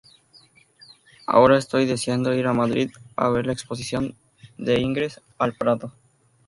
Ahora 1.27 1.59
estoy 1.59 1.85
deseando 1.85 2.33
ir 2.33 2.47
a 2.47 2.53
Madrid 2.55 2.89
a 3.15 3.29
ver 3.29 3.45
la 3.45 3.53
exposición 3.53 4.15
de 4.57 4.79
Ingres 4.79 5.21
al 5.37 5.53
Prado""". 5.53 5.93